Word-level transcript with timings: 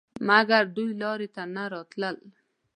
مګر 0.27 0.63
دوی 0.75 0.91
لارې 1.01 1.27
ته 1.35 1.43
نه 1.55 1.63
راتلل. 1.73 2.17